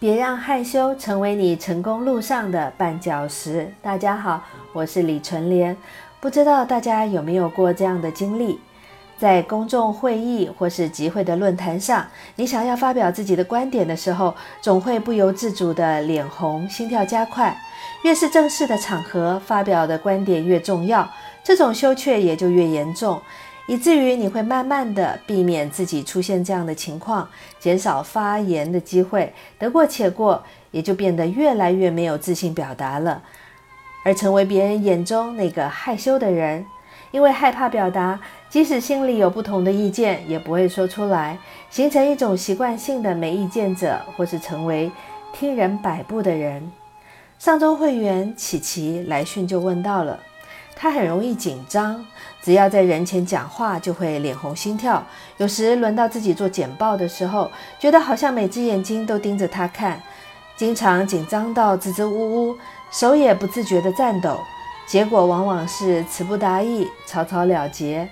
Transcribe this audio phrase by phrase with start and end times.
[0.00, 3.70] 别让害羞成为你成功路上的绊脚石。
[3.82, 4.42] 大家好，
[4.72, 5.76] 我是李纯莲。
[6.20, 8.58] 不知道大家有没有过这样的经历？
[9.18, 12.06] 在公众会议或是集会的论坛上，
[12.36, 17.54] 你想要发表自己的观点的时候，总会不由自主的脸红、心跳加快。
[18.02, 21.06] 越是正式的场合，发表的观点越重要，
[21.44, 23.20] 这种羞怯也就越严重。
[23.70, 27.28] 以至于你会慢慢的避免自己出现这样的情况，
[27.60, 30.42] 减少发言的机会，得过且过，
[30.72, 33.22] 也就变得越来越没有自信表达了，
[34.04, 36.66] 而成为别人眼中那个害羞的人。
[37.12, 41.38] 因为害怕表达，即使心里有不同的意见，也不会说出来，
[41.70, 44.90] 形成一种习惯性的没意见者，或是成为
[45.32, 46.72] 听人摆布的人。
[47.38, 50.18] 上周会员琪琪来讯就问到了。
[50.82, 52.02] 他很容易紧张，
[52.40, 55.06] 只要在人前讲话就会脸红心跳。
[55.36, 60.00] 有时轮到自己做简报的时候，觉得好像每只眼睛都盯着他看，
[60.56, 62.56] 经常紧张到支支吾吾，
[62.90, 64.38] 手也不自觉地颤抖。
[64.86, 68.08] 结果往往是词不达意，草草了结。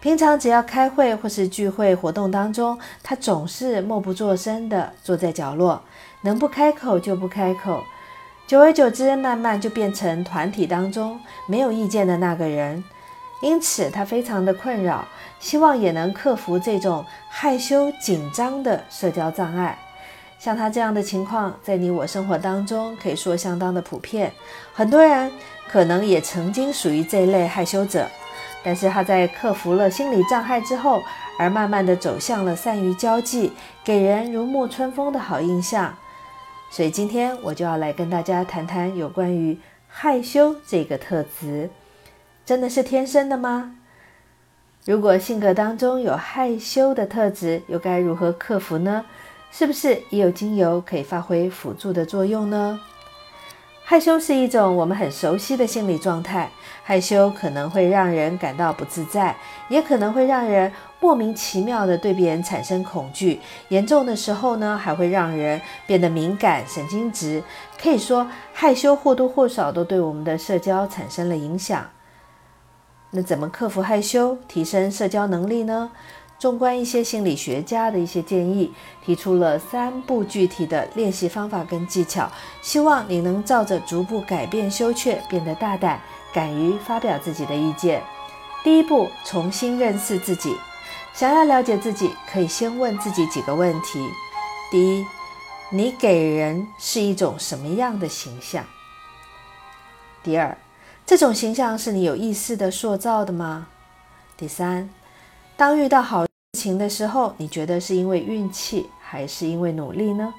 [0.00, 5.80] 平常只要开会或是聚会活动当中，他总是默不作声地坐在角落，
[6.22, 7.84] 能不开口就不开口。
[8.50, 12.82] 久而久之，慢慢就变成团体当中没有意见的那个人，
[13.40, 15.06] 因此他非常的困扰，
[15.38, 19.78] 希望也能克服这种害羞紧张的社交障碍。
[20.40, 24.32] 像他这样的情况，在你我生活当中可以说相当的普遍，
[24.74, 25.30] 很多人
[25.68, 28.04] 可能也曾经属于这类害羞者，
[28.64, 31.00] 但是他在克服了心理障碍之后，
[31.38, 33.52] 而慢慢的走向了善于交际，
[33.84, 35.94] 给人如沐春风的好印象。
[36.70, 41.68] 所以今天我就要来跟大家谈谈有关于害羞这个特质，
[42.46, 43.74] 真的是天生的吗？
[44.84, 49.04] 如果性格当中有害羞的特质，又该如何克服呢？
[49.50, 52.80] 是不是也有精油可以发挥辅助的作用呢？
[53.90, 56.48] 害羞是一种我们很熟悉的心理状态，
[56.84, 59.34] 害羞可能会让人感到不自在，
[59.68, 67.42] 也可能会让人莫名其妙的对别人产生恐惧，严重的时候呢，还会让人变得敏感、神经质。
[67.82, 71.84] 可以说，害羞或多或少都对我们的社交产生了影响。
[73.10, 75.90] 那怎么克服害羞，提升社交能力呢？
[76.40, 78.72] 纵观一些心理学家的一些建议，
[79.04, 86.00] 提出了三步具体的练习方法跟技巧，希望你能照着逐步改变羞怯，变得大胆，
[86.32, 88.02] 敢于发表自己的意见。
[88.64, 90.56] 第一步，重新认识自己。
[91.12, 94.02] 想要了解自己，可以先问自己几个问题：
[94.70, 95.06] 第一，
[95.70, 98.64] 你给人是一种什么样的形象？
[100.22, 100.56] 第二，
[101.04, 103.66] 这种形象是你有意识的塑造的吗？
[104.38, 104.88] 第三，
[105.58, 106.29] 当遇到好。
[106.60, 110.34] 情的时候，你觉得是因为运气还是因为努力呢？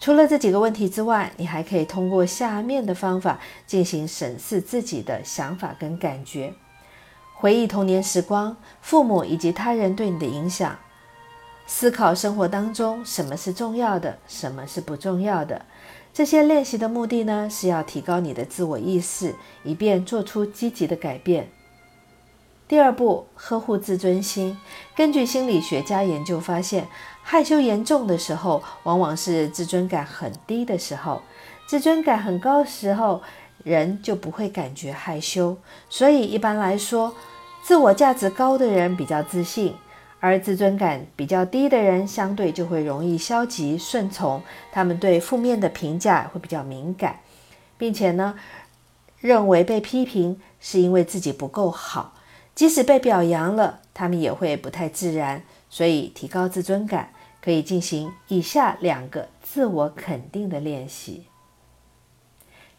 [0.00, 6.54] 除了这几个问题之外，你还可以通过下面的方法进行审视自己的想法跟感觉，
[7.34, 10.78] 回忆童年时光、父母以及他人对你的影响，
[11.66, 15.66] 思考生活当中什么是重要的，什么是不重要的。
[16.14, 21.48] 这些练习的目的呢，是要提高你的自我意识，以便做出积极的改变。
[22.68, 24.58] 第二步，呵护自尊心。
[24.94, 26.86] 根据心理学家研究发现，
[27.22, 31.22] 害羞严重的时候，往往是自尊感很低的时候。
[31.66, 33.22] 自尊感很高的时候，
[33.64, 35.56] 人就不会感觉害羞。
[35.88, 37.14] 所以一般来说，
[37.62, 39.74] 自我价值高的人比较自信，
[40.20, 44.42] 而自尊感比较低的人相对就会容易消极顺从。
[44.70, 47.20] 他们对负面的评价会比较敏感，
[47.78, 48.34] 并且呢，
[49.20, 52.12] 认为被批评是因为自己不够好。
[52.58, 55.42] 即使被表扬了，他们也会不太自然。
[55.70, 57.10] 所以，提高自尊感
[57.40, 61.26] 可以进行以下两个自我肯定的练习：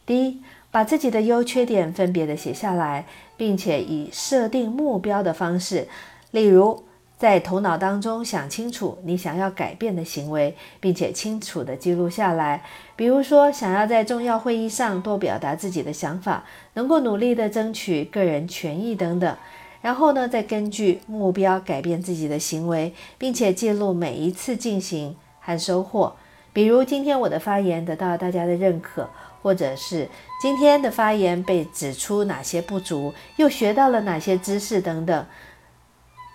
[0.06, 3.06] 第一，把自己的优缺点分别的写下来，
[3.38, 5.88] 并且以设定目标的方式，
[6.32, 6.84] 例如
[7.18, 12.66] 在头脑当中想清楚你想要改变的行为，并且清楚的记录下来。
[12.98, 16.44] 比如说，想要在重要会议上多表达自己的想法，
[16.74, 19.38] 能够努力的争取个人权益等等。
[19.82, 26.16] 然后呢，再根据目标改变自己的行为，并且记录每一次进行和收获。
[26.52, 29.10] 比如今天我的发言得到大家的认可，
[29.42, 30.10] 或者是
[30.42, 35.26] 今天的发言被指出哪些不足，又学到了哪些知识等等。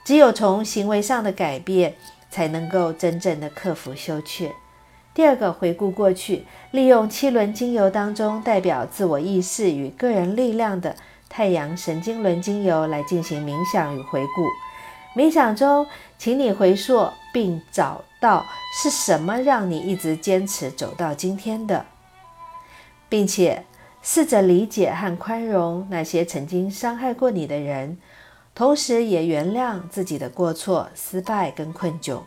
[0.06, 1.94] 只有从行为上的改变，
[2.30, 4.52] 才能够真正的克服羞怯。
[5.12, 10.96] 第二个，回顾过去，利用七轮精油当中代表自我意识与个人力量的。
[11.36, 14.48] 太阳神经轮精油来进行冥想与回顾。
[15.20, 15.84] 冥想中，
[16.16, 18.46] 请你回溯并找到
[18.80, 21.86] 是什么让你一直坚持走到今天的，
[23.08, 23.64] 并且
[24.00, 27.98] 试着理解和宽容那些曾经伤害过你的人，
[28.54, 32.20] 同时也原谅自己的过错、失败跟困窘。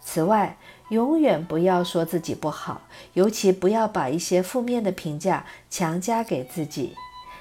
[0.00, 0.56] 此外，
[0.88, 2.80] 永远不要说自己不好，
[3.12, 6.96] 尤其不要把一些负面的评价强加给自己。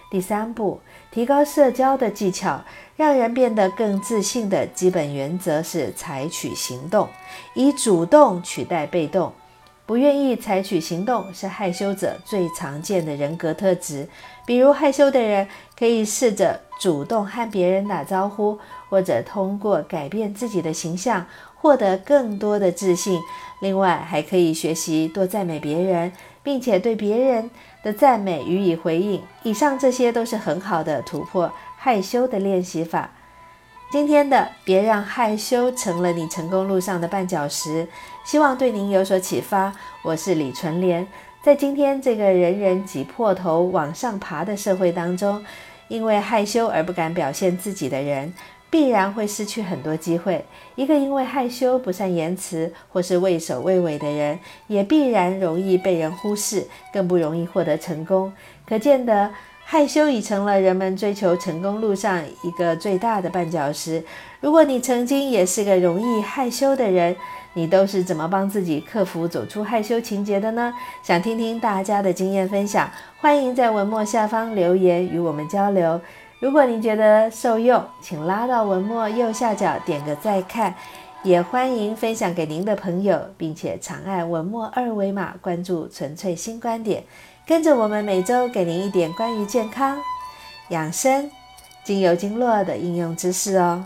[0.10, 0.80] 第三步，
[1.12, 2.62] 提高社交的技巧，
[2.96, 7.08] 让人变得更自信的基本原则是采取行动，
[7.54, 9.34] 以主动取代被动。
[9.86, 14.06] 不愿意采取行动是害羞者最常见的人格特质。
[14.46, 15.48] 比如，害羞的人
[15.80, 18.60] 可以试着主动和别人打招呼，
[18.90, 21.26] 或者通过改变自己的形象
[21.56, 23.18] 获得更多的自信。
[23.62, 26.12] 另外，还可以学习多赞美别人，
[26.44, 27.50] 并且对别人。
[27.88, 33.12] 的赞美予以回应，以上这些都是很好的突破害羞的练习法。
[33.90, 37.88] 今天的别让害羞成了你成功路上的绊脚石，
[38.26, 39.74] 希望对您有所启发。
[40.02, 41.08] 我是李纯莲，
[41.42, 45.42] 在今天这个人人挤破头往上爬的社会当中，
[45.88, 48.34] 因为害羞而不敢表现自己的人。
[48.70, 50.44] 必然会失去很多机会。
[50.76, 54.38] 一个因为害羞、不善言辞或是畏首畏尾的人，
[54.68, 58.32] 也必然容易被人忽视，更不容易获得成功。
[58.68, 59.32] 可见得，
[59.64, 64.04] 害羞已成了人们追求成功路上一个最大的绊脚石。
[64.40, 67.16] 如果你曾经也是个容易害羞的人，
[67.54, 70.74] 你都是怎么帮自己克服走出害羞情节的呢？
[71.02, 72.90] 想听听大家的经验分享，
[73.20, 76.00] 欢迎在文末下方留言与我们交流。
[76.40, 80.76] 如果您觉得受用，请拉到文末右下角点个再看，
[81.24, 87.04] 也欢迎分享给您的朋友，并且长按文末二维码关注纯粹新观点，
[87.48, 89.98] 跟着我们每周给您一点关于健康、
[90.70, 91.32] 养生、
[91.84, 93.84] 精油经络的应用知识哦。